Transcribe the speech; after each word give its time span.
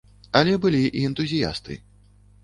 Але 0.37 0.53
былі 0.63 0.79
і 1.01 1.03
энтузіясты. 1.09 1.77